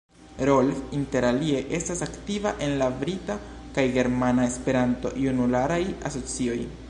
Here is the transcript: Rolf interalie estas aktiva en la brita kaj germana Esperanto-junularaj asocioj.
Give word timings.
Rolf 0.47 0.79
interalie 0.99 1.59
estas 1.79 2.01
aktiva 2.07 2.55
en 2.69 2.73
la 2.79 2.87
brita 3.03 3.37
kaj 3.77 3.83
germana 3.99 4.49
Esperanto-junularaj 4.53 5.83
asocioj. 6.11 6.59